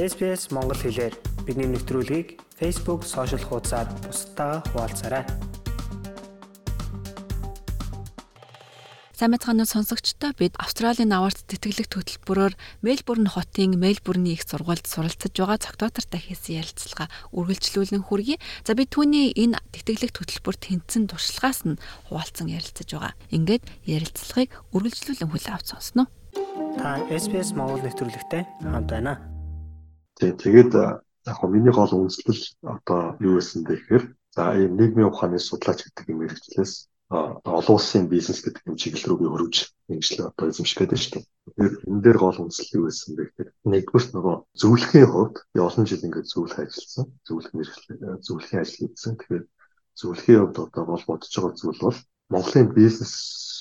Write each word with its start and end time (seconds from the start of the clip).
SPS 0.00 0.48
Монгол 0.48 0.80
хэлээр 0.80 1.12
бидний 1.44 1.68
мэдрэлгийг 1.68 2.40
Facebook, 2.56 3.04
сошиал 3.04 3.44
хуудасаар 3.44 3.84
бусдаа 4.00 4.64
хуваалцаарай. 4.72 5.28
Сайн 9.12 9.36
мэцхан 9.36 9.60
сонсогчдоо 9.60 10.32
бид 10.40 10.56
Австралийн 10.56 11.12
аварт 11.12 11.44
тэтгэлэг 11.44 11.92
хөтөлбөрөөр 11.92 12.56
Мельбурн 12.80 13.28
хотын 13.28 13.76
Мельбурний 13.76 14.40
их 14.40 14.48
сургуульд 14.48 14.88
суралцж 14.88 15.36
байгаа 15.36 15.60
цогтоотортой 15.60 16.16
хийсэн 16.16 16.64
ярилцлага 16.64 17.12
үргэлжлүүлэн 17.36 18.00
хүргэе. 18.00 18.40
За 18.64 18.72
би 18.72 18.88
түүний 18.88 19.36
энэ 19.36 19.60
тэтгэлэг 19.76 20.16
хөтөлбөрт 20.16 20.64
тэнцэн 20.64 21.12
туршлагаас 21.12 21.68
нь 21.68 21.76
хуваалцсан 22.08 22.48
ярилцж 22.48 22.88
байгаа. 22.88 23.12
Ингээд 23.28 23.68
ярилцлагыг 23.84 24.56
үргэлжлүүлэн 24.72 25.28
хүлээн 25.28 25.56
авч 25.60 25.76
сонсноо. 25.76 26.08
Та 26.80 27.04
SPS 27.12 27.52
Монгол 27.52 27.84
нэвтрүүлэгтэй 27.84 28.48
хамт 28.64 28.88
байна. 28.88 29.39
Тийм 30.20 30.36
тэгээд 30.36 30.72
яг 30.76 31.36
хөө 31.40 31.48
миний 31.48 31.72
гол 31.72 31.92
үндэслэл 31.96 32.44
одоо 32.74 33.16
юу 33.24 33.40
байсан 33.40 33.64
бэ 33.64 33.72
гэхээр 33.80 34.04
за 34.36 34.42
ийм 34.60 34.72
нийгмийн 34.76 35.08
ухааны 35.08 35.40
судлаач 35.40 35.80
гэдэг 35.80 36.12
юм 36.12 36.20
хэрэгчлээс 36.20 36.72
олон 37.10 37.74
улсын 37.74 38.04
бизнес 38.12 38.44
гэдэг 38.44 38.68
юм 38.68 38.76
чиглэл 38.76 39.08
рүү 39.08 39.18
би 39.20 39.26
өргөж 39.34 39.56
ингэж 39.90 40.30
одоо 40.30 40.46
эзэмшгээд 40.52 40.90
байна 40.92 41.02
шүү 41.02 41.12
дээ. 41.16 41.24
Тэгэхээр 41.26 41.74
энэ 41.90 42.02
дээр 42.04 42.18
гол 42.22 42.38
үндэслэл 42.38 42.76
юу 42.78 42.84
байсан 42.86 43.10
бэ 43.16 43.22
гэхээр 43.26 43.50
нэгдүгээр 43.72 44.06
нөгөө 44.14 44.36
зөвлөхийн 44.60 45.08
хувьд 45.10 45.36
олон 45.58 45.84
жил 45.90 46.06
ингээд 46.06 46.30
зөвлөх 46.30 46.58
ажилласан. 46.62 47.06
Зөвлөх 47.26 47.50
мэрэгчлээ 47.56 47.98
зөвлөхийн 48.26 48.62
ажил 48.62 48.78
хийсэн. 48.86 49.14
Тэгэхээр 49.18 49.44
зөвлөхийн 49.98 50.38
хувьд 50.38 50.58
одоо 50.68 50.84
бол 50.86 51.04
бодож 51.08 51.32
байгаа 51.34 51.58
зүйл 51.58 51.80
бол 51.82 51.98
Монголын 52.30 52.68
бизнес 52.74 53.14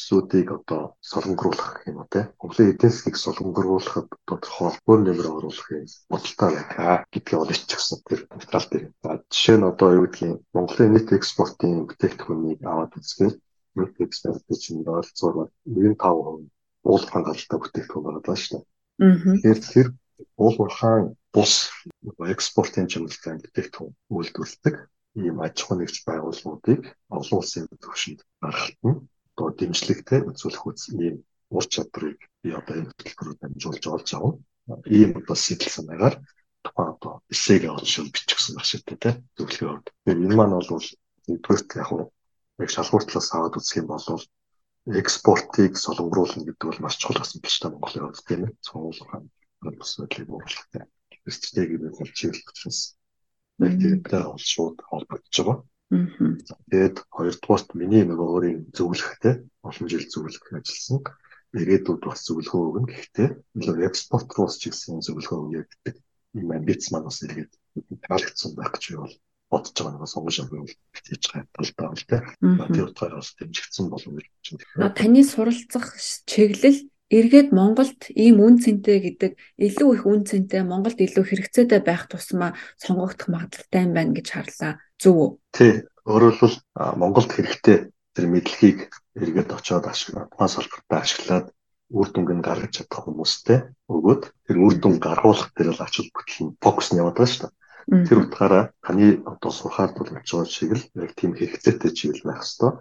зүйлсүүдийг 0.10 0.50
одоо 0.58 0.98
солонгоруулах 1.02 1.70
гэх 1.78 1.88
юм 1.94 2.02
уу 2.02 2.10
те. 2.10 2.22
Монголын 2.42 2.72
эдийн 2.74 2.92
засгийг 2.92 3.18
солонгоруулахад 3.18 4.10
тодорхой 4.26 4.74
холбоо 4.74 4.98
нэмэр 4.98 5.28
оруулах 5.38 5.68
юм 5.70 5.86
бодолтой 6.10 6.50
байгаа 6.58 7.06
гэдгийг 7.14 7.40
бол 7.40 7.54
иччихсэн 7.54 8.00
тэр 8.10 8.20
материал 8.34 8.66
дээр. 8.70 8.86
За 9.04 9.12
жишээ 9.30 9.58
нь 9.58 9.70
одоо 9.70 9.90
юу 9.94 10.06
гэдгийг 10.10 10.42
Монголын 10.56 10.92
нийт 10.94 11.10
экспортын 11.14 11.86
бүтээгдэхүүнийг 11.88 12.60
аваад 12.66 12.98
үзвэл 12.98 13.38
нийт 13.78 13.96
экспорт 14.06 14.46
чинь 14.64 14.82
ойролцоогоор 14.82 15.50
95% 15.70 16.50
уулхан 16.90 17.24
галтай 17.30 17.58
бүтээгдэхүүн 17.62 18.06
байгаа 18.06 18.38
шүү 18.42 18.58
дээ. 18.58 19.46
Тэгэхээр 19.46 19.62
тэр 19.70 19.88
уулхан 20.42 21.14
бус 21.34 21.54
экспортын 22.34 22.90
чиглэлтэй 22.90 23.34
бүтээгдэхүүн 23.46 23.94
үйлдвэрлэдэг 24.10 24.76
ийм 25.26 25.38
аж 25.46 25.56
ахуй 25.62 25.78
нэгж 25.78 25.96
байгууллагуудыг 26.08 26.82
олон 27.18 27.38
улсын 27.40 27.66
түвшинд 27.84 28.20
гаргалтна 28.42 28.92
одоо 29.34 29.48
дэмжлэгтэй 29.60 30.20
үзүүлэх 30.30 30.64
үс 30.70 30.84
ийм 30.96 31.16
ур 31.56 31.66
чадрыг 31.74 32.20
би 32.42 32.50
одоо 32.60 32.76
энэ 32.80 32.90
хөтөлбөрөөр 32.90 33.38
дамжуулж 33.40 33.84
олж 33.88 34.10
авав. 34.18 34.36
Ийм 34.98 35.12
одоо 35.20 35.38
сэтэл 35.40 35.72
санаагаар 35.76 36.16
тухайн 36.64 36.90
одоо 36.94 37.14
эсэг 37.34 37.64
оншил 37.72 38.12
бичихсэн 38.14 38.54
баг 38.56 38.66
шүү 38.68 38.82
дээ 38.86 39.16
зөвлөгөө 39.38 39.72
өгд. 39.74 39.88
Тэгэхээр 39.90 40.24
энэ 40.26 40.38
маань 40.38 40.56
бол 40.56 40.88
нэгдүгээрт 41.28 41.70
яг 41.82 41.90
яг 42.62 42.70
шалгууртлаас 42.76 43.30
аваад 43.32 43.58
үзэх 43.58 43.80
юм 43.82 43.88
бол 43.90 44.06
экспортыг 45.02 45.72
солонгоруулна 45.84 46.44
гэдэг 46.46 46.68
бол 46.68 46.84
маш 46.84 46.96
чухал 47.00 47.22
гэсэн 47.22 47.40
биш 47.42 47.56
та 47.60 47.68
Монголын 47.70 48.06
хувьд 48.12 48.28
тийм 48.28 48.42
ээ. 48.46 48.58
Цонгуулах 48.66 49.12
бас 49.80 49.92
хөдлөгийг 49.96 50.30
бууруулахтай. 50.30 50.84
Стратеги 51.30 51.76
бол 51.78 52.12
чиглэлчээс 52.18 52.80
яг 53.60 53.74
тэрнтэй 53.82 54.24
бол 54.24 54.40
шууд 54.40 54.78
холбогдож 54.90 55.36
байгаа. 55.40 55.58
Тэгээд 56.70 56.98
хоёрдугаарт 57.10 57.70
миний 57.74 58.04
нөгөө 58.06 58.28
өөрийн 58.34 58.60
зөвлөхтэй 58.78 59.36
олон 59.66 59.88
жил 59.90 60.06
зөвлөх 60.06 60.46
ажилласан. 60.54 61.02
Ирээдүйд 61.58 62.02
бас 62.06 62.22
зөвлөгөө 62.30 62.62
өгнө. 62.70 62.94
Гэхдээ 62.94 63.30
илүү 63.58 63.90
экспорт 63.90 64.30
руу 64.38 64.50
чиглэсэн 64.54 65.02
зөвлөгөө 65.02 65.40
өгье 65.50 65.62
гэдэг 65.66 65.96
юм 66.38 66.50
амбиц 66.54 66.94
маань 66.94 67.10
бас 67.10 67.26
ирээд 67.26 67.52
таалагдсан 68.06 68.54
байх 68.54 68.72
гэж 68.78 68.86
бол 69.02 69.16
бодож 69.50 69.74
байгаа 69.82 69.98
нэг 69.98 70.14
сонгож 70.14 70.38
авах 70.46 70.70
хийж 70.94 71.24
байгаа 71.34 71.50
талдаа 71.58 71.90
л 71.98 72.06
тийм. 72.06 72.26
Тэр 72.70 72.86
утгаараа 72.94 73.20
бас 73.22 73.34
дэмжигдсэн 73.34 73.86
болов 73.90 74.14
уу 74.14 74.22
гэж 74.22 74.46
байна. 74.78 74.94
Таны 74.94 75.22
суралцах 75.26 75.98
чиглэл 76.30 76.86
эргээд 77.10 77.50
Монголд 77.52 78.14
ийм 78.14 78.38
үн 78.46 78.62
цэнтэй 78.62 78.98
гэдэг 79.02 79.32
илүү 79.58 79.90
их 79.98 80.04
үн 80.06 80.22
цэнтэй 80.30 80.62
Монголд 80.62 81.02
илүү 81.02 81.26
хэрэгцээтэй 81.26 81.82
байх 81.82 82.06
тусмаа 82.06 82.54
сонгогдох 82.78 83.28
магадлалтай 83.34 83.82
юм 83.90 83.94
байна 83.98 84.14
гэж 84.14 84.28
харлаа. 84.30 84.74
Зөв 85.02 85.16
үү? 85.18 85.30
Тий. 85.58 85.74
Хэлбэл 86.06 86.58
Монголд 87.02 87.30
хэрэгтэй 87.34 87.78
тэр 88.14 88.26
мэдлэгийг 88.30 88.80
эргээд 89.18 89.50
очиод 89.54 89.86
ашиглаад, 89.86 90.30
тухайн 90.34 90.54
салбартаа 90.54 91.00
ашиглаад 91.06 91.46
үр 91.90 92.08
дүнг 92.14 92.30
нь 92.34 92.46
гаргаж 92.46 92.72
чадах 92.78 93.06
хүмүүстэй 93.06 93.60
өгөөд 93.90 94.24
тэр 94.46 94.58
үр 94.62 94.74
дүн 94.78 94.96
гаргуулах 95.02 95.50
дээр 95.58 95.74
л 95.74 95.82
ач 95.82 95.94
холбогдол 95.98 96.42
нь 96.46 96.58
фокус 96.62 96.88
нь 96.94 97.00
яваад 97.02 97.18
байгаа 97.18 97.34
шүү 97.34 97.50
дээ. 97.90 98.06
Тэр 98.06 98.18
утгаараа 98.22 98.64
таны 98.86 99.06
одоо 99.26 99.52
сурахаар 99.54 99.92
бол 99.98 100.14
очиж 100.14 100.50
шиг 100.54 100.72
л 100.78 100.86
яг 101.02 101.12
тийм 101.18 101.34
хэрэгцээтэй 101.34 101.92
чиглэл 101.94 102.30
байх 102.30 102.46
хэвээр. 102.46 102.78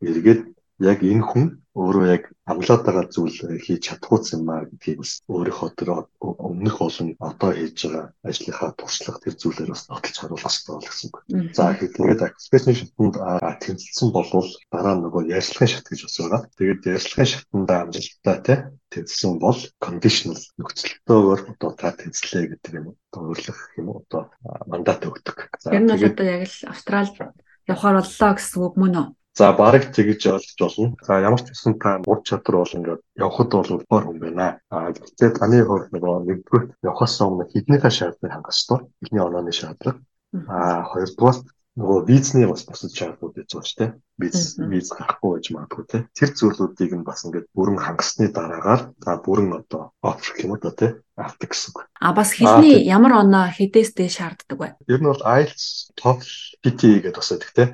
Эргээд 0.00 0.40
яг 0.78 1.00
энэ 1.00 1.24
хүн 1.24 1.46
өөрөө 1.76 2.04
яг 2.08 2.24
амлаад 2.48 2.82
байгаа 2.84 3.06
зүйл 3.12 3.36
хийж 3.64 3.80
чадхууц 3.84 4.32
юм 4.32 4.48
аа 4.48 4.64
гэдгийг 4.64 4.98
бас 5.00 5.12
өөрийнхөө 5.28 5.70
тэр 5.76 5.90
өмнөх 6.20 6.76
олон 6.80 7.08
одоо 7.20 7.50
хийж 7.52 7.78
байгаа 7.84 8.04
ажлынхаа 8.28 8.70
туршлага 8.80 9.20
тэр 9.20 9.34
зүйлээр 9.36 9.70
бас 9.72 9.84
нотолж 9.92 10.16
харуулах 10.16 10.52
хэрэгтэй 10.52 10.72
бол 10.72 10.88
гэсэн 10.88 11.08
үг. 11.12 11.16
За 11.52 11.76
тэгээд 11.76 12.20
акспешн 12.24 12.72
шатнд 12.80 13.16
тэмцэлсэн 13.60 14.08
болвол 14.16 14.50
дараа 14.72 14.94
нь 14.96 15.04
нөгөө 15.04 15.22
ярьцлагын 15.36 15.72
шат 15.72 15.86
гэж 15.88 16.00
бас 16.04 16.16
байгаа. 16.16 16.42
Тэгээд 16.56 16.82
ярьцлагын 16.96 17.32
шатнд 17.32 17.68
амжилттай 17.76 18.36
те 18.40 18.54
тэмцэлсэн 18.92 19.32
бол 19.36 19.60
conditional 19.84 20.40
нөхцөлтөөр 20.56 21.40
одоо 21.52 21.70
та 21.76 21.92
тэмцлээ 21.92 22.44
гэдэг 22.56 22.72
юм 22.80 22.86
одоо 23.12 23.20
өөрлөх 23.28 23.58
юм 23.76 23.86
уу 23.92 24.00
одоо 24.08 24.22
мандат 24.64 25.04
өгдөг. 25.04 25.52
За 25.60 25.76
тэгээд 25.76 26.16
одоо 26.16 26.24
яг 26.24 26.44
л 26.48 26.72
Австралид 26.72 27.16
явахаар 27.68 28.00
боллоо 28.00 28.32
гэсэн 28.32 28.60
үг 28.64 28.74
мөн 28.80 28.94
үү? 28.96 29.08
За 29.36 29.52
бараг 29.52 29.92
тэгж 29.92 30.32
ойлгож 30.32 30.56
болно. 30.56 30.96
За 31.04 31.20
ямар 31.20 31.44
ч 31.44 31.52
гэсэн 31.52 31.76
та 31.76 32.00
ур 32.08 32.24
чадвар 32.24 32.64
бол 32.64 32.72
ингээд 32.72 33.02
явхад 33.20 33.52
бол 33.52 33.70
уур 33.84 34.04
хүн 34.08 34.16
байна. 34.16 34.64
А 34.72 34.88
гэхдээ 34.96 35.36
таны 35.36 35.60
хувьд 35.60 35.92
нөгөө 35.92 36.24
нэгдүгээр 36.24 36.64
явхаас 36.88 37.20
өмнө 37.20 37.44
хэднийхээ 37.52 37.92
шаардлагыг 37.92 38.32
хангах 38.32 38.56
ёстой. 38.56 38.80
Эхний 39.04 39.20
онооны 39.20 39.52
шаардлага. 39.52 40.00
А 40.48 40.88
хоёрдугаар 40.88 41.36
нөгөө 41.76 41.98
визний 42.08 42.48
бас 42.48 42.64
бусад 42.64 42.96
шаардлагууд 42.96 43.36
гэж 43.36 43.50
байна 43.52 43.68
шүү 43.68 43.78
дээ. 43.84 43.90
Виз 44.16 44.38
виз 44.56 44.88
гарахгүй 44.96 45.30
байж 45.36 45.46
магадгүй 45.52 45.84
те. 45.84 45.98
Тэр 46.16 46.30
зүйлүүдийг 46.32 46.92
нь 46.96 47.04
бас 47.04 47.20
ингээд 47.28 47.52
бүрэн 47.52 47.76
хангасны 47.76 48.32
дараагаар 48.32 48.96
та 49.04 49.20
бүрэн 49.20 49.52
одоо 49.52 49.92
офер 50.00 50.48
юм 50.48 50.56
одоо 50.56 50.72
те 50.72 51.04
авдаг 51.20 51.52
гэсэн 51.52 51.76
үг. 51.76 51.84
А 52.00 52.16
бас 52.16 52.32
хэлний 52.32 52.88
ямар 52.88 53.20
оноо 53.20 53.52
хэдээс 53.52 53.92
дэ 53.92 54.08
шаарддаг 54.08 54.56
вэ? 54.56 54.68
Ер 54.88 55.04
нь 55.04 55.10
бол 55.12 55.20
IELTS, 55.20 55.92
TOEFL, 56.00 56.32
PTE 56.64 57.04
гэдэг 57.04 57.20
бас 57.20 57.28
байдаг 57.28 57.52
те 57.52 57.64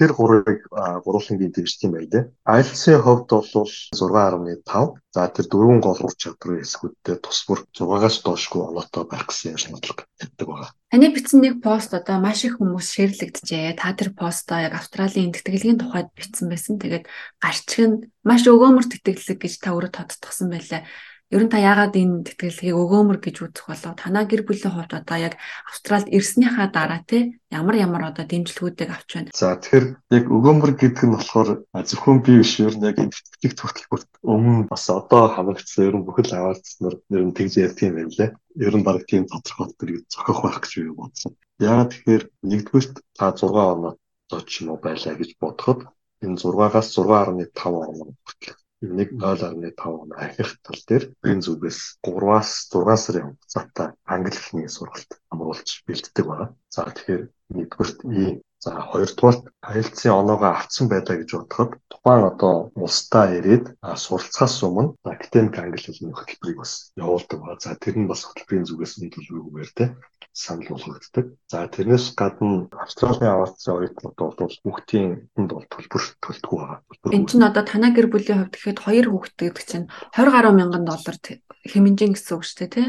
Тэр 0.00 0.16
гурвыг 0.16 0.64
гурвуулангийн 0.72 1.52
дэмждэг 1.52 1.84
юм 1.84 1.92
байна. 1.92 2.32
IELTS-ийн 2.48 3.04
хувьд 3.04 3.28
бол 3.28 3.44
6.5. 3.92 4.96
За 5.12 5.28
тэр 5.28 5.46
дөрвөн 5.52 5.84
гол 5.84 6.00
ур 6.00 6.14
чадрын 6.16 6.64
хэсгүүдтэй 6.64 7.20
тус 7.20 7.44
бүр 7.44 7.60
6-аас 7.76 8.24
доошгүй 8.24 8.62
оноотой 8.64 9.04
байх 9.04 9.28
гэсэн 9.28 9.60
шаардлага 9.60 10.08
тавьдаг 10.16 10.46
байгаа. 10.48 10.70
Таны 10.88 11.12
бичсэн 11.12 11.40
нэг 11.44 11.60
пост 11.60 11.92
одоо 11.92 12.16
маш 12.16 12.48
их 12.48 12.56
хүмүүс 12.56 12.88
шеэрлэгдэжээ. 12.96 13.76
Та 13.76 13.92
тэр 13.92 14.16
постоо 14.16 14.64
яг 14.64 14.78
Австралийн 14.78 15.36
тэтгэлгийн 15.36 15.82
тухайд 15.82 16.08
бичсэн 16.16 16.48
байсан. 16.48 16.80
Тэгээд 16.80 17.04
гарчиг 17.42 17.80
нь 17.84 17.96
маш 18.24 18.46
өгөөмөр 18.48 18.86
тэтгэлэг 18.88 19.36
гэж 19.36 19.54
та 19.60 19.76
өөрөө 19.76 19.92
тодтогсон 19.92 20.48
байлаа. 20.48 20.86
Ер 21.30 21.46
нь 21.46 21.52
та 21.52 21.62
яагаад 21.62 21.94
энэ 21.94 22.26
тэтгэлгийг 22.26 22.74
өгөөмөр 22.74 23.18
гэж 23.22 23.36
үзэх 23.38 23.66
болов? 23.70 23.94
Танаа 23.94 24.26
гэр 24.26 24.42
бүлийн 24.42 24.74
хувьд 24.74 24.98
одоо 24.98 25.18
яг 25.30 25.34
Австралид 25.70 26.10
ирснийхаа 26.10 26.66
дараа 26.74 27.06
те 27.06 27.38
ямар 27.54 27.78
ямар 27.78 28.02
одоо 28.10 28.26
дэмжлэгүүдийг 28.26 28.90
авч 28.90 29.08
байна? 29.14 29.30
За 29.30 29.54
тэгэхээр 29.54 29.86
яг 30.18 30.24
өгөөмөр 30.26 30.72
гэдэг 30.74 31.06
нь 31.06 31.14
болохоор 31.14 31.50
зөвхөн 31.70 32.18
би 32.26 32.42
биш 32.42 32.58
ер 32.58 32.74
нь 32.74 32.82
яг 32.90 32.98
энэ 32.98 33.14
тэтгэх 33.14 33.54
төлөвлөлт 33.62 34.10
өмнө 34.26 34.66
бас 34.66 34.84
одоо 34.90 35.22
хамрагдсан 35.30 35.86
ер 35.86 35.94
нь 36.02 36.06
бүхэл 36.10 36.34
аваалцснаар 36.34 36.96
ер 36.98 37.22
нь 37.22 37.36
тэгж 37.38 37.54
ярьдаг 37.62 37.86
юм 37.86 37.94
байна 37.94 38.14
лээ. 38.18 38.30
Ер 38.66 38.74
нь 38.74 38.86
баг 38.86 38.98
тийм 39.06 39.22
тодорхой 39.30 39.70
төрийг 39.78 40.10
зохиох 40.10 40.42
байх 40.42 40.58
гэж 40.58 40.72
би 40.82 40.90
бодсон. 40.98 41.32
Яагаад 41.62 41.90
тэгэхээр 41.94 42.24
нэгдүгürt 42.50 42.94
та 43.14 43.30
6 43.38 43.54
оноо 43.54 43.94
зооч 44.26 44.50
юм 44.66 44.74
уу 44.74 44.82
байлаа 44.82 45.14
гэж 45.14 45.30
бодоход 45.38 45.86
энэ 46.26 46.42
6-аас 46.42 46.88
6.5 46.98 47.70
оноо 47.70 48.10
хүртэл 48.26 48.59
нэг 48.80 49.12
0.5 49.12 49.76
он 49.84 50.10
ахих 50.16 50.56
тал 50.64 50.80
дээр 50.88 51.04
энэ 51.28 51.44
зүгээс 51.44 51.80
3-аас 52.04 52.50
6 52.72 52.96
сарын 52.96 53.36
хугацаатай 53.36 53.88
англи 54.08 54.36
хэлний 54.36 54.68
сургалт 54.72 55.10
амруулж 55.32 55.84
бэлддэг 55.86 56.24
байна. 56.24 56.46
За 56.72 56.88
тэгэхээр 56.88 57.22
нэгдүгürt 57.56 57.98
ийм 58.08 58.40
За 58.60 58.76
хоёрдугаар 58.92 59.36
IELTS-ийн 59.72 60.14
оноогоо 60.20 60.52
авцсан 60.52 60.86
байлаа 60.92 61.16
гэж 61.16 61.30
бодоход 61.32 61.70
тухайн 61.88 62.24
одоо 62.28 62.54
улстай 62.76 63.40
ирээд 63.40 63.64
суралцахаас 63.80 64.60
өмнө 64.68 65.00
академик 65.00 65.56
англи 65.56 65.80
хэлний 65.80 66.12
хөтөлбөрийг 66.12 66.58
бас 66.60 66.92
явуулдаг 67.00 67.38
ба 67.40 67.56
за 67.56 67.72
тэр 67.80 67.96
нь 67.96 68.10
бас 68.10 68.20
хөтөлбөрийн 68.28 68.68
зүгээс 68.68 68.94
нь 69.00 69.12
төлөвлөгөөгээр 69.16 69.72
те 69.72 69.84
санал 70.32 70.68
болгогддог. 70.76 71.26
За 71.48 71.66
тэрнээс 71.72 72.12
гадна 72.20 72.68
Австралийн 72.76 73.32
аваалцсан 73.32 73.74
оюутнууд 73.80 74.16
бол 74.20 74.56
хүүхдийн 74.60 75.32
хүнд 75.34 75.50
бол 75.56 75.66
төлбөр 75.72 76.02
төлдөг 76.20 76.50
байгаа. 76.52 76.78
Энд 77.16 77.28
чинь 77.32 77.48
одоо 77.48 77.64
танаа 77.64 77.90
гэр 77.96 78.12
бүлийн 78.12 78.44
хувьд 78.44 78.54
гэхэд 78.54 78.78
хоёр 78.84 79.06
хүүхэд 79.10 79.36
гэдэг 79.40 79.64
чинь 79.66 79.86
20 80.14 80.36
гаруй 80.36 80.52
мянган 80.54 80.84
доллар 80.84 81.16
хэмжин 81.64 82.12
гэсэн 82.14 82.34
үг 82.36 82.44
шүү 82.46 82.58
дээ 82.60 82.70
тий? 82.76 82.88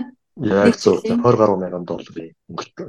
Яг 0.51 0.75
зөв 0.77 1.01
20 1.01 1.17
гаруй 1.23 1.57
мянган 1.57 1.85
долларын 1.87 2.35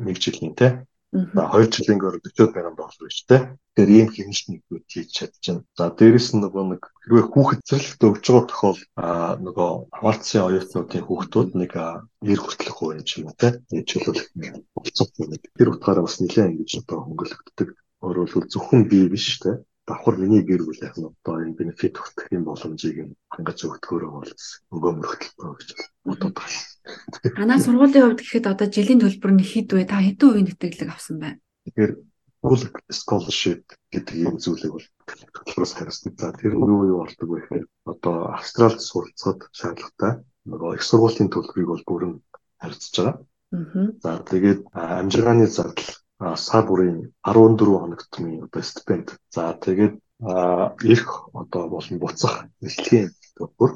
нэг 0.04 0.16
жилийн 0.20 0.54
те. 0.58 0.84
За 1.12 1.44
2 1.52 1.68
жилийн 1.76 2.00
гөр 2.00 2.14
40 2.24 2.54
мянган 2.56 2.76
доллар 2.76 3.04
биш 3.04 3.18
те. 3.28 3.36
Тэгэхээр 3.76 3.90
ийм 3.96 4.08
хэмжээнд 4.12 4.64
нэгүүд 4.64 4.84
хийж 4.88 5.08
чадчихна. 5.12 5.60
За 5.76 5.84
дээрэс 5.92 6.28
нь 6.32 6.40
нөгөө 6.40 6.64
нэг 6.72 6.82
хэрвээ 7.04 7.26
хүүхэд 7.28 7.60
зэрлэгт 7.68 8.06
өгж 8.08 8.24
байгаа 8.32 8.48
тохиол 8.48 8.80
аа 8.96 9.32
нөгөө 9.44 9.70
хамаалцсан 9.92 10.46
оюутнуудын 10.48 11.04
хүүхдүүд 11.04 11.50
нэг 11.60 11.72
90 12.24 12.40
хүртэлх 12.40 12.76
хувь 12.80 12.96
юм 13.20 13.30
те. 13.36 13.48
Ижүүлүүлэх 13.76 14.28
болцоо. 14.72 15.06
Тэр 15.56 15.68
утгаараа 15.76 16.04
бас 16.08 16.16
нэлээд 16.16 16.48
ингэж 16.56 16.70
одоо 16.80 16.98
хөнгөлөгддөг. 17.04 17.68
Өөрөөр 18.04 18.28
хэлбэл 18.32 18.52
зөвхөн 18.52 18.82
бие 18.88 19.06
биш 19.12 19.36
те 19.44 19.60
давхар 19.86 20.16
миний 20.16 20.42
гэр 20.48 20.62
бүл 20.64 20.80
яг 20.88 20.96
нь 20.96 21.10
одоо 21.10 21.34
энэ 21.42 21.58
бенефит 21.58 21.98
хүртэх 21.98 22.30
юм 22.36 22.44
боломжийг 22.46 22.96
хангаж 23.34 23.58
өгдөхөөрөө 23.66 24.10
бол 24.14 24.32
өгөөмөр 24.74 25.06
хөтөлбөр 25.10 25.56
гэж 25.58 25.70
бодод 26.04 26.34
байна. 26.34 26.60
Танаа 27.36 27.58
сургуулийн 27.62 28.04
хувьд 28.04 28.22
гэхэд 28.22 28.46
одоо 28.50 28.66
жилийн 28.66 29.00
төлбөр 29.02 29.32
нь 29.34 29.46
хэд 29.46 29.68
вэ? 29.72 29.86
Та 29.86 30.02
хэдэн 30.02 30.28
хувийн 30.28 30.46
нэтгэлэг 30.50 30.90
авсан 30.90 31.16
байна? 31.22 31.38
Тэгэхээр 31.66 31.92
full 32.42 32.62
scholarship 32.90 33.62
гэдэг 33.94 34.16
юм 34.18 34.36
зүйлийг 34.42 34.72
бол 34.74 34.88
төлбөрөөс 35.46 35.72
харьцдаг. 35.78 36.12
За 36.18 36.34
тэр 36.34 36.58
юу 36.58 36.82
юу 36.90 36.98
болдог 37.06 37.28
вэ 37.30 37.38
гэхээр 37.46 37.66
одоо 37.86 38.16
Австралид 38.34 38.82
суралцахад 38.82 39.46
шаардлагатай 39.54 40.12
нөгөө 40.50 40.74
их 40.74 40.82
сургуулийн 40.82 41.30
төлбөрийг 41.30 41.68
бол 41.70 41.84
бүрэн 41.86 42.14
харьцаж 42.58 42.94
байгаа. 42.98 43.16
За 44.02 44.10
тэгээд 44.26 44.60
амжиргааны 44.74 45.46
зардал 45.46 45.90
сар 46.34 46.66
бүрийн 46.66 47.14
14 47.22 47.78
хоног 47.78 48.02
тумын 48.10 48.50
одоо 48.50 48.62
стипенд. 48.62 49.08
За 49.30 49.54
тэгээд 49.54 49.94
ирэх 50.82 51.10
одоо 51.30 51.62
болон 51.70 51.96
буцах 52.02 52.50
нэлтийн 53.32 53.48
төгөр. 53.58 53.72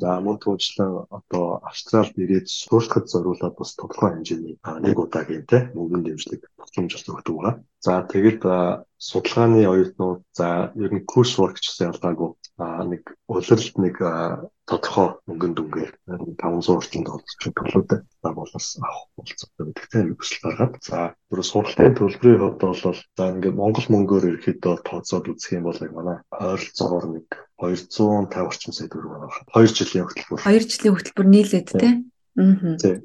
За 0.00 0.20
мөн 0.20 0.38
түүнчлэн 0.40 0.92
одоо 1.10 1.60
Австралид 1.68 2.16
ирээд 2.16 2.46
суурьлахад 2.48 3.06
зориулаад 3.12 3.54
бас 3.58 3.74
тодорхой 3.76 4.10
хэмжээний 4.12 4.56
нэг 4.84 4.98
удаагийн 4.98 5.44
те 5.46 5.58
мөнгөнд 5.76 6.06
дэмжлэг 6.06 6.40
тусламж 6.58 6.92
өгдөг 7.12 7.34
байгаа. 7.36 7.54
За 7.84 7.92
тэгээд 8.12 8.42
судалгааны 8.98 9.62
оюутнууд 9.72 10.22
за 10.32 10.72
ер 10.84 10.92
нь 10.94 11.04
курс 11.04 11.36
work 11.38 11.60
гэсэн 11.60 11.92
ялгаагүй 11.92 12.30
нэг 12.58 13.02
улирлд 13.26 13.76
нэг 13.82 13.96
тодорхой 14.70 15.18
мөнгөнд 15.26 15.56
дүнгээр 15.58 15.92
500 16.38 16.70
орчим 16.70 17.02
доллар 17.02 17.26
ч 17.26 17.50
төлөөтэй 17.50 18.00
байгууллаас 18.22 18.78
авах 18.78 19.10
болцоотой 19.18 19.64
гэдэгтэй 19.74 20.02
хүсэл 20.14 20.42
гаргаад 20.46 20.74
за 20.78 21.18
бүр 21.26 21.42
сургалтын 21.42 21.98
төлбөрийн 21.98 22.38
хувьд 22.38 22.62
бол 22.62 22.78
за 22.78 23.24
ингээд 23.34 23.58
Монгол 23.58 23.86
мөнгөөр 23.90 24.24
ерөөхдөө 24.38 24.74
тооцоод 24.86 25.26
үзэх 25.34 25.58
юм 25.58 25.66
бол 25.66 25.82
яг 25.82 25.92
манай 25.98 26.16
ойролцоогоор 26.30 27.06
нэг 27.10 27.26
250 27.58 28.46
орчим 28.46 28.70
сая 28.70 28.86
төгрөг 28.86 29.10
байна. 29.18 29.34
2 29.50 29.74
жилийн 29.74 30.06
хөтөлбөр. 30.06 30.38
2 30.46 30.70
жилийн 30.70 30.94
хөтөлбөр 30.94 31.26
нийлээд 31.26 31.68
тий. 31.74 31.92
Аа. 32.38 32.78
Тий. 32.78 32.96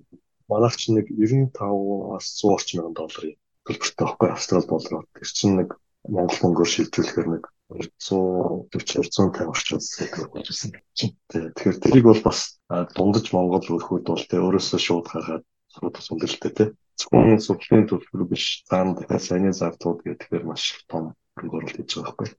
Манайх 0.46 0.78
ч 0.78 0.94
нэг 0.94 1.10
95-аас 1.10 2.38
100 2.38 2.54
орчим 2.54 2.75
мянган 2.86 2.98
долларын 3.01 3.38
төлбөртэй 3.66 4.06
байхгүй 4.06 4.30
австрал 4.30 4.66
доллараар. 4.69 5.06
Тэр 5.18 5.30
чинь 5.34 5.57
нэг 5.57 5.69
Монгол 6.06 6.38
мөнгөөр 6.38 6.69
шилжүүлэхээр 6.69 7.30
нэг 7.34 7.44
240 7.69 8.66
250 8.74 9.45
орчим 9.45 9.80
сая 9.80 10.10
болж 10.33 10.50
ирсэн. 10.50 10.74
Тэгэхээр 10.98 11.77
тэрийг 11.77 12.06
бол 12.10 12.21
бас 12.25 12.57
дундаж 12.98 13.30
Монгол 13.30 13.62
өрхүүд 13.62 14.10
бол 14.10 14.25
тэ 14.25 14.42
өөрөөсөө 14.42 14.80
шууд 14.81 15.06
гаргаад 15.06 15.45
сургууль 15.69 16.01
сүлдэлтэй 16.01 16.54
тэ. 16.57 16.74
Зөвхөн 16.98 17.38
судлалын 17.38 17.86
төлбөр 17.86 18.25
биш 18.25 18.66
цаана 18.66 18.98
дахиад 18.98 19.21
сайн 19.21 19.54
зардууд 19.54 20.01
гэдгээр 20.01 20.50
маш 20.50 20.81
том 20.89 21.13
хөрөнгө 21.38 21.57
оруулалт 21.62 21.77
хийж 21.77 21.94
байгаа 21.94 22.10
байхгүй. 22.18 22.30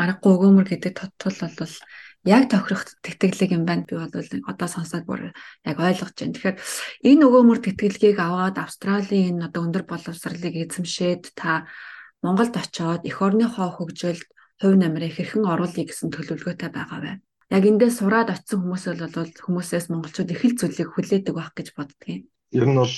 Аргагүй 0.00 0.32
өгөөмөр 0.32 0.66
гэдэг 0.68 0.92
тодтол 0.96 1.36
бол 1.56 1.74
яг 2.24 2.42
тохирох 2.48 2.84
тэтгэлэг 3.04 3.50
юм 3.52 3.64
байна. 3.68 3.84
Би 3.84 3.96
бол 4.00 4.12
одоо 4.48 4.68
сонсоод 4.68 5.04
бүр 5.04 5.32
яг 5.64 5.76
ойлгож 5.76 6.16
байна. 6.16 6.34
Тэгэхээр 6.36 6.58
энэ 7.08 7.24
өгөөмөр 7.28 7.58
тэтгэлгийг 7.64 8.18
аваад 8.20 8.56
Австралийн 8.60 9.40
энэ 9.40 9.46
одоо 9.48 9.60
өндөр 9.68 9.84
боловсролыг 9.88 10.54
эзэмшээд 10.56 11.36
та 11.36 11.68
Монголд 12.22 12.54
очоод 12.54 13.02
эх 13.10 13.18
орныхоо 13.26 13.68
хөгжилд 13.74 14.28
хувь 14.62 14.78
намрыг 14.78 15.12
хэрхэн 15.18 15.44
оруулъя 15.52 15.84
гэсэн 15.86 16.08
төлөвлөгөөтэй 16.14 16.70
байгаа 16.70 17.00
бай. 17.02 17.16
Яг 17.50 17.64
эндээ 17.66 17.90
сураад 17.90 18.30
очисон 18.30 18.62
хүмүүс 18.62 18.84
бол 18.86 19.30
хүмүүсээс 19.44 19.86
монголчууд 19.90 20.32
их 20.32 20.42
л 20.46 20.58
зүйлийг 20.58 20.88
хүлээдэг 20.94 21.34
байх 21.34 21.52
гэж 21.58 21.68
боддгийн. 21.76 22.22
Ер 22.54 22.66
нь 22.70 22.78
бол 22.78 22.96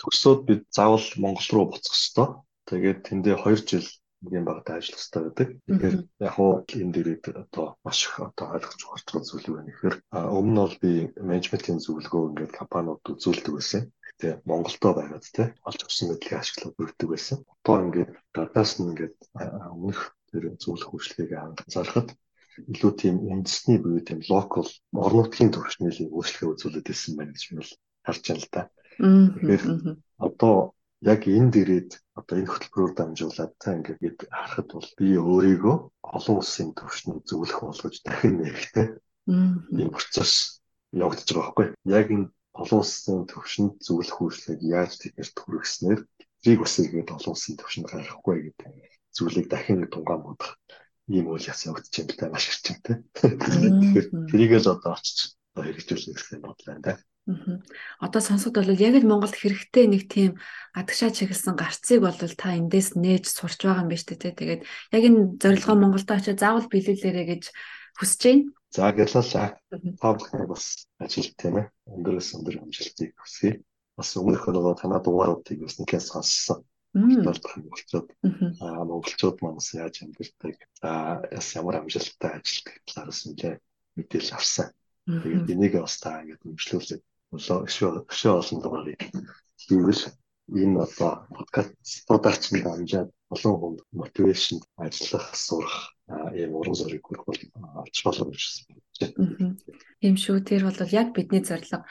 төгсөөд 0.00 0.40
бид 0.44 0.62
заавал 0.76 1.06
Монгол 1.22 1.48
руу 1.50 1.66
буцах 1.72 1.96
ёстой. 1.96 2.28
Тэгээд 2.68 2.98
тэндээ 3.08 3.36
2 3.40 3.64
жил 3.66 3.88
нэг 4.20 4.44
багтаа 4.44 4.76
ажиллах 4.76 5.00
хэрэгтэй 5.00 5.22
байдаг. 5.24 5.48
Тэгэхээр 5.64 5.96
яг 6.20 6.32
хуу 6.36 6.52
энэ 6.68 6.92
дээрээ 6.94 7.18
одоо 7.42 7.66
маш 7.84 7.98
их 8.04 8.14
одоо 8.20 8.46
ойлгож 8.54 8.80
ухаарч 8.84 9.08
зүйл 9.24 9.48
юу 9.48 9.56
вэ 9.56 9.62
гэхээр 9.66 9.96
өмнө 10.12 10.52
нь 10.52 10.60
бол 10.60 10.76
би 10.84 10.92
менежментийн 11.16 11.80
зөвлөгөө 11.80 12.22
ингээд 12.28 12.52
компаниуд 12.60 13.00
үзүүлдэг 13.08 13.54
байсан. 13.56 13.82
Гэтэ 14.20 14.44
Монголдо 14.44 14.88
байгаад 14.92 15.24
те 15.32 15.56
олж 15.64 15.80
авсан 15.80 16.12
мэдлэгийг 16.12 16.40
ашиглаад 16.44 16.76
бүрддэг 16.76 17.08
байсан. 17.08 17.38
Одоо 17.64 17.76
ингээд 17.88 18.12
гадаас 18.36 18.76
нь 18.76 18.92
ингээд 18.92 19.16
өмнөх 19.72 20.12
тэр 20.28 20.44
зөвлөх 20.60 20.92
үйлчлэгийг 20.92 21.32
анзаархад 21.40 22.12
илүү 22.68 22.92
тийм 23.00 23.16
үндэсний 23.32 23.80
буюу 23.80 24.04
тийм 24.04 24.20
локал 24.28 24.68
орон 24.92 25.24
нутгийн 25.24 25.56
төвшнөлийн 25.56 26.12
үйлчлэгээ 26.12 26.52
үзүүлээд 26.52 26.88
байсан 26.92 27.12
байна 27.16 27.32
гэж 27.32 27.44
би 27.48 27.64
харж 28.04 28.22
байна 28.28 28.44
л 28.44 28.52
да. 28.52 28.62
Тэгэхээр 29.00 29.64
одоо 30.20 30.54
яг 31.00 31.20
энэ 31.24 31.52
дээрээд 31.56 31.90
одоо 32.20 32.34
энэ 32.36 32.52
хөтөлбөрөөр 32.52 32.92
дамжуулаад 32.92 33.52
та 33.56 33.68
ингээд 33.72 34.28
харахад 34.28 34.68
бол 34.76 34.88
би 35.00 35.06
өөрийгөө 35.16 35.76
олон 36.16 36.36
улсын 36.36 36.76
төвшөнд 36.76 37.24
зөвлөх 37.24 37.58
болгож 37.64 37.96
дахин 38.04 38.36
нэгтэй 38.44 38.86
ийм 39.80 39.90
процесс 39.96 40.60
явагдаж 40.92 41.28
байгаа 41.32 41.56
байхгүй 41.56 41.66
яг 41.88 42.06
энэ 42.12 42.28
олон 42.56 42.80
улсын 42.82 43.26
төвшөнд 43.30 43.78
зөвлөх 43.84 44.18
үйлчлэгийг 44.20 44.62
яаж 44.66 44.92
тэднэрт 44.98 45.36
хүргэснээр 45.38 46.00
тэрийг 46.42 46.60
бас 46.62 46.74
иргэд 46.82 47.14
олон 47.14 47.32
улсын 47.34 47.54
төвшөнд 47.56 47.86
гаргахгүй 47.90 48.36
гэдэг 48.50 48.70
зүйлийг 49.14 49.46
дахин 49.50 49.86
тунгаан 49.86 50.22
бодох 50.24 50.58
ийм 51.10 51.26
үйл 51.30 51.46
яс 51.46 51.66
явагдаж 51.66 51.94
байна 51.94 52.12
л 52.14 52.18
да 52.18 52.26
маш 52.30 52.44
хэрчэнтэй. 52.46 52.96
Тэгэхээр 53.18 54.06
тэрийг 54.30 54.52
л 54.62 54.72
одоо 54.74 54.94
очиж 54.94 55.34
хэрэгжүүлэх 55.58 56.16
гэсэн 56.16 56.40
бодлоо 56.42 56.78
да. 56.78 56.94
Одоо 58.00 58.22
сонсоход 58.22 58.66
бол 58.66 58.78
яг 58.78 58.94
л 58.98 59.06
Монголд 59.06 59.34
хэрэгтэй 59.34 59.86
нэг 59.90 60.02
тийм 60.10 60.38
гадагшаа 60.74 61.10
чиглэсэн 61.10 61.54
гарцыг 61.54 62.00
бол 62.02 62.14
та 62.14 62.56
эндээс 62.56 62.94
нээж 62.96 63.26
сурч 63.28 63.66
байгаа 63.66 63.86
юм 63.86 63.90
байна 63.90 64.02
шүү 64.02 64.18
дээ. 64.18 64.38
Тэгээд 64.38 64.62
яг 64.94 65.02
энэ 65.04 65.20
зорилгоо 65.38 65.76
Монголд 65.78 66.10
очиж 66.10 66.38
заавал 66.38 66.66
биелүүлээрэ 66.70 67.24
гэж 67.30 67.42
хүсэж 67.98 68.20
байна. 68.24 68.44
За 68.70 68.92
гэлээ 68.94 69.24
та 70.00 70.08
бүхэн 70.14 70.46
бас 70.46 70.86
ажил 71.02 71.28
тийм 71.40 71.58
ээ. 71.58 71.66
Өндөрөөс 71.90 72.28
өндөр 72.38 72.56
амжилтыг 72.62 73.10
хүсье. 73.18 73.50
Бас 73.98 74.14
өмнөх 74.14 74.46
нөгөө 74.46 74.74
танаа 74.78 75.02
дугааруудыг 75.02 75.58
бас 75.66 75.74
нэхээс 75.82 76.06
сонссон. 76.14 76.60
Болдох 76.94 77.54
юм 77.58 77.66
болчоод 77.70 78.08
аа 78.62 78.82
монголчууд 78.86 79.38
манаас 79.42 79.68
яаж 79.74 79.94
амьдэрдэг. 80.06 80.56
За 80.78 80.90
яс 81.34 81.48
ямар 81.58 81.82
амжилттай 81.82 82.32
ажилтдаг 82.38 82.74
талаараас 82.86 83.20
нэлээ 83.26 83.54
мэдээлэл 83.98 84.36
авсан. 84.38 84.68
Тэгээд 85.06 85.50
энийг 85.54 85.74
бас 85.82 85.96
та 85.98 86.22
ингэж 86.22 86.40
өмчлүүлээд 86.46 87.02
өшөө 87.34 88.32
олон 88.38 88.58
дугаарыг 88.62 89.00
хийвэл 89.62 90.02
энэ 90.62 90.82
одоо 90.86 91.12
подкастуудаар 91.34 92.36
ч 92.42 92.44
хамжаад 92.62 93.10
олон 93.34 93.54
хүнд 93.58 93.78
мотивашн 93.98 94.58
ажиллах, 94.84 95.26
сурах 95.34 95.76
ийм 96.34 96.52
уран 96.58 96.74
зориг 96.74 97.02
хүрэх 97.04 97.24
бол 97.26 97.40
олж 97.82 97.96
болоо 98.04 98.26
гэж 98.30 98.42
байна. 99.00 99.56
Тийм 100.00 100.14
шүү. 100.16 100.44
Тэр 100.44 100.66
бол 100.66 100.78
яг 100.90 101.08
бидний 101.14 101.42
зорилго 101.44 101.84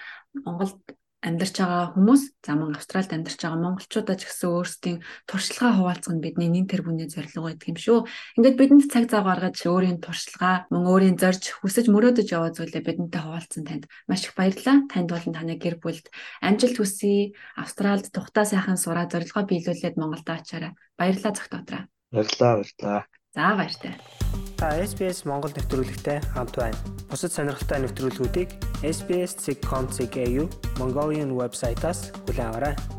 Монголд 0.46 0.84
амьдарч 1.20 1.56
байгаа 1.60 1.92
хүмүүс 1.96 2.24
за 2.40 2.56
мөн 2.56 2.80
Австралид 2.80 3.12
амьдарч 3.12 3.44
байгаа 3.44 3.60
монголчуудаа 3.60 4.16
ч 4.16 4.24
гэсэн 4.24 4.50
өөрсдийн 4.56 4.98
туршлагаа 5.28 5.76
хуваалцах 5.76 6.16
нь 6.16 6.24
бидний 6.24 6.48
нэн 6.48 6.64
тэргүүний 6.72 7.12
зорилго 7.12 7.44
байдаг 7.44 7.68
юм 7.68 7.76
шүү. 7.76 8.00
Ингээд 8.40 8.56
бидэнд 8.56 8.88
цаг 8.88 9.12
зав 9.12 9.28
гаргаж 9.28 9.60
өөрийн 9.68 10.00
туршлага, 10.00 10.64
мөн 10.72 10.88
өөрийн 10.88 11.18
зорж 11.20 11.44
хүсэж 11.60 11.92
мөрөөдөж 11.92 12.28
яваа 12.32 12.56
зүйлээ 12.56 12.88
бидэнтэй 12.88 13.20
хуваалцсан 13.20 13.64
танд 13.68 13.84
маш 14.08 14.32
их 14.32 14.34
баярлалаа. 14.40 14.88
Танд 14.88 15.10
болон 15.12 15.34
таны 15.36 15.60
гэр 15.60 15.76
бүлд 15.84 16.08
амжилт 16.40 16.78
хүсье. 16.80 17.36
Австралид 17.60 18.08
тухтаа 18.16 18.48
сайхан 18.48 18.80
сураа 18.80 19.12
зорилгоо 19.12 19.44
биелүүлээд 19.44 20.00
Монголд 20.00 20.24
очаарай. 20.24 20.72
Баярлалаа 20.96 21.36
дотроо. 21.36 21.84
Баярлалаа, 22.16 22.64
баярлалаа. 22.64 23.04
За 23.40 23.56
баяртай. 23.56 23.96
Та 24.60 24.76
SBS 24.84 25.24
Монгол 25.24 25.56
нэвтрүүлэгтэй 25.56 26.20
хамт 26.36 26.60
байна. 26.60 26.76
Бусад 27.08 27.32
сонирхолтой 27.32 27.88
нэвтрүүлгүүдийг 27.88 28.52
SBS.com.cg 28.84 30.18
Mongolian 30.76 31.32
вебсайтаас 31.40 32.12
хүлээн 32.28 32.52
аваарай. 32.52 32.99